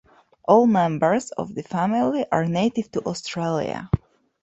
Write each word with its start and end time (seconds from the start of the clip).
All 0.45 0.65
members 0.65 1.29
of 1.29 1.53
the 1.53 1.61
family 1.61 2.25
are 2.31 2.43
native 2.45 2.91
to 2.93 3.03
Australia. 3.05 3.91